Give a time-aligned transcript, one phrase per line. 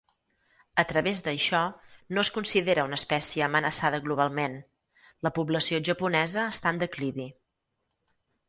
[0.83, 1.59] A través d'això,
[2.17, 4.57] no es considera una espècie amenaçada globalment,
[5.29, 7.29] la població japonesa està en declivi.